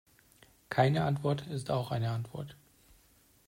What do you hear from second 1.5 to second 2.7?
auch eine Antwort.